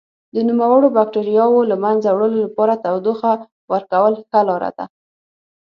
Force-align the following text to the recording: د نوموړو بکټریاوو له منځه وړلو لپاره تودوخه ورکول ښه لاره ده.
د 0.35 0.37
نوموړو 0.49 0.87
بکټریاوو 0.97 1.67
له 1.71 1.75
منځه 1.83 2.09
وړلو 2.11 2.37
لپاره 2.45 2.81
تودوخه 2.85 3.31
ورکول 3.73 4.13
ښه 4.29 4.39
لاره 4.47 4.71
ده. 4.77 4.85